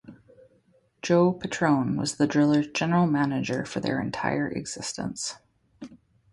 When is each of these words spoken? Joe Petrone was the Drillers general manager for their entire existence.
Joe 1.03 1.31
Petrone 1.31 1.95
was 1.95 2.15
the 2.15 2.25
Drillers 2.25 2.65
general 2.69 3.05
manager 3.05 3.65
for 3.65 3.81
their 3.81 4.01
entire 4.01 4.47
existence. 4.47 5.35